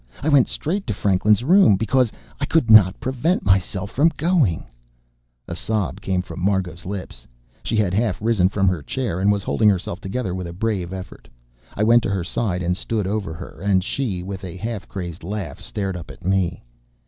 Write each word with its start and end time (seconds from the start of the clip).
I 0.23 0.29
went 0.29 0.47
straight 0.47 0.87
to 0.87 0.95
Franklin's 0.95 1.43
room 1.43 1.75
because 1.75 2.11
I 2.39 2.45
could 2.45 2.71
not 2.71 2.99
prevent 2.99 3.45
myself 3.45 3.91
from 3.91 4.11
going." 4.17 4.63
A 5.47 5.53
sob 5.53 6.01
came 6.01 6.23
from 6.23 6.43
Margot's 6.43 6.87
lips. 6.87 7.27
She 7.61 7.75
had 7.77 7.93
half 7.93 8.19
risen 8.19 8.49
from 8.49 8.67
her 8.67 8.81
chair, 8.81 9.19
and 9.19 9.31
was 9.31 9.43
holding 9.43 9.69
herself 9.69 10.01
together 10.01 10.33
with 10.33 10.47
a 10.47 10.53
brave 10.53 10.91
effort. 10.91 11.29
I 11.75 11.83
went 11.83 12.01
to 12.01 12.09
her 12.09 12.23
side 12.23 12.63
and 12.63 12.75
stood 12.75 13.05
over 13.05 13.31
her. 13.35 13.61
And 13.63 13.83
she, 13.83 14.23
with 14.23 14.43
a 14.43 14.57
half 14.57 14.87
crazed 14.87 15.23
laugh, 15.23 15.59
stared 15.61 15.95
up 15.95 16.09
at 16.09 16.25
me. 16.25 16.63